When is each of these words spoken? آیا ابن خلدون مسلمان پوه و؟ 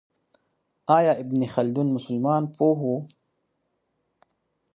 آیا 0.97 1.11
ابن 1.21 1.41
خلدون 1.53 1.87
مسلمان 1.95 2.43
پوه 2.55 2.79
و؟ 2.87 2.93